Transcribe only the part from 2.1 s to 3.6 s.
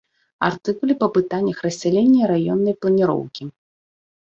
і раённай планіроўкі.